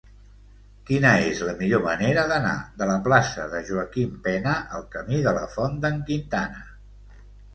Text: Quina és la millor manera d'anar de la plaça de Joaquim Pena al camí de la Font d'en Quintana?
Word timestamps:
Quina 0.89 1.09
és 1.25 1.41
la 1.47 1.51
millor 1.57 1.83
manera 1.87 2.23
d'anar 2.31 2.55
de 2.79 2.87
la 2.91 2.95
plaça 3.07 3.45
de 3.51 3.61
Joaquim 3.69 4.15
Pena 4.29 4.55
al 4.79 4.87
camí 4.95 5.19
de 5.27 5.35
la 5.39 5.45
Font 5.57 5.77
d'en 5.85 6.01
Quintana? 6.11 6.65